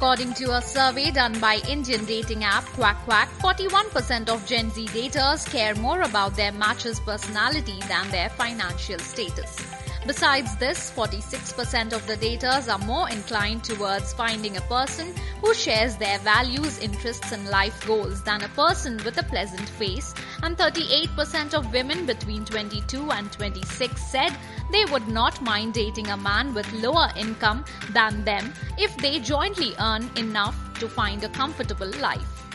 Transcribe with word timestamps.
According 0.00 0.32
to 0.36 0.56
a 0.56 0.62
survey 0.62 1.10
done 1.10 1.38
by 1.40 1.56
Indian 1.68 2.06
dating 2.06 2.42
app 2.42 2.64
Quack 2.72 3.04
Quack, 3.04 3.28
41% 3.40 4.30
of 4.30 4.46
Gen 4.46 4.70
Z 4.70 4.86
daters 4.86 5.44
care 5.44 5.74
more 5.74 6.00
about 6.00 6.34
their 6.36 6.52
match's 6.52 6.98
personality 7.00 7.78
than 7.86 8.10
their 8.10 8.30
financial 8.30 8.98
status. 8.98 9.58
Besides 10.06 10.56
this, 10.56 10.90
46% 10.92 11.92
of 11.92 12.06
the 12.06 12.16
daters 12.16 12.72
are 12.72 12.82
more 12.86 13.10
inclined 13.10 13.62
towards 13.62 14.14
finding 14.14 14.56
a 14.56 14.62
person 14.62 15.12
who 15.42 15.52
shares 15.52 15.96
their 15.96 16.18
values, 16.20 16.78
interests, 16.78 17.32
and 17.32 17.46
life 17.50 17.86
goals 17.86 18.22
than 18.22 18.42
a 18.42 18.48
person 18.48 18.96
with 19.04 19.18
a 19.18 19.24
pleasant 19.24 19.68
face, 19.68 20.14
and 20.42 20.56
38% 20.56 21.52
of 21.52 21.70
women 21.74 22.06
between 22.06 22.46
22 22.46 23.10
and 23.10 23.30
26 23.32 24.02
said 24.02 24.34
they 24.72 24.86
would 24.86 25.06
not 25.08 25.42
mind 25.42 25.74
dating 25.74 26.08
a 26.08 26.16
man 26.16 26.54
with 26.54 26.72
lower 26.72 27.10
income 27.18 27.66
than 27.90 28.24
them 28.24 28.50
if 28.80 28.96
they 28.96 29.18
jointly 29.18 29.74
earn 29.78 30.10
enough 30.16 30.56
to 30.78 30.88
find 30.88 31.22
a 31.22 31.28
comfortable 31.28 31.90
life. 32.00 32.49